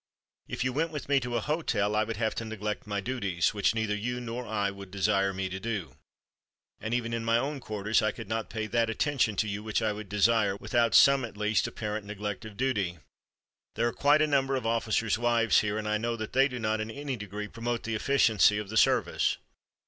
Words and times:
If 0.47 0.63
you 0.63 0.73
went 0.73 0.89
with 0.89 1.07
me 1.07 1.19
to 1.19 1.35
a 1.35 1.41
hotel, 1.41 1.95
I 1.95 2.03
would 2.03 2.17
have 2.17 2.33
to 2.33 2.43
neglect 2.45 2.87
my 2.87 3.01
duties, 3.01 3.53
which 3.53 3.75
neither 3.75 3.93
you 3.95 4.19
nor 4.19 4.47
I 4.47 4.71
would 4.71 4.89
desire 4.89 5.31
me 5.31 5.47
to 5.49 5.59
do. 5.59 5.95
And 6.79 6.95
even 6.95 7.13
in 7.13 7.23
my 7.23 7.37
own 7.37 7.59
quarters 7.59 8.01
I 8.01 8.11
could 8.11 8.27
not 8.27 8.49
pay 8.49 8.65
that 8.65 8.89
attention 8.89 9.35
to 9.35 9.47
you 9.47 9.61
which 9.61 9.79
I 9.79 9.93
would 9.93 10.09
desire 10.09 10.55
without 10.55 10.95
some, 10.95 11.23
at 11.23 11.37
least 11.37 11.67
apparent, 11.67 12.07
neglect 12.07 12.45
of 12.45 12.57
duty. 12.57 12.97
There 13.75 13.87
are 13.89 13.93
quite 13.93 14.23
a 14.23 14.25
number 14.27 14.55
of 14.55 14.65
officers' 14.65 15.19
wives 15.19 15.59
here, 15.59 15.77
and 15.77 15.87
I 15.87 15.99
know 15.99 16.15
that 16.15 16.33
they 16.33 16.47
do 16.47 16.57
not 16.57 16.81
in 16.81 16.89
any 16.89 17.15
degree 17.15 17.47
promote 17.47 17.83
the 17.83 17.93
efficiency 17.93 18.57
of 18.57 18.69
the 18.69 18.77
service. 18.77 19.37